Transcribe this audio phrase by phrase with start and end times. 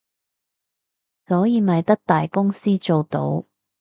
[1.27, 3.45] 所以咪得大公司做到